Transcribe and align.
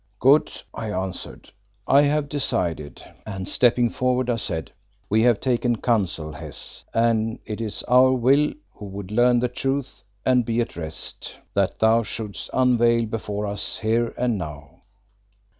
"Good," 0.19 0.51
I 0.73 0.89
answered, 0.89 1.51
"I 1.85 2.01
have 2.01 2.27
decided," 2.27 3.03
and, 3.23 3.47
stepping 3.47 3.91
forward, 3.91 4.31
I 4.31 4.37
said: 4.37 4.71
"We 5.11 5.21
have 5.21 5.39
taken 5.39 5.75
counsel, 5.75 6.31
Hes, 6.31 6.83
and 6.91 7.37
it 7.45 7.61
is 7.61 7.83
our 7.83 8.11
will, 8.11 8.51
who 8.71 8.85
would 8.87 9.11
learn 9.11 9.37
the 9.41 9.47
truth 9.47 10.01
and 10.25 10.43
be 10.43 10.59
at 10.59 10.75
rest, 10.75 11.35
that 11.53 11.77
thou 11.77 12.01
shouldst 12.01 12.49
unveil 12.51 13.05
before 13.05 13.45
us, 13.45 13.77
here 13.77 14.11
and 14.17 14.39
now." 14.39 14.79